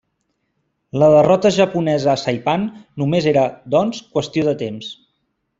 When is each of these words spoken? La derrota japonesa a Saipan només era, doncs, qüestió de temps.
La 1.01 1.09
derrota 1.15 1.51
japonesa 1.57 2.11
a 2.15 2.17
Saipan 2.21 2.65
només 3.03 3.31
era, 3.35 3.47
doncs, 3.77 4.03
qüestió 4.17 4.49
de 4.53 4.57
temps. 4.67 4.93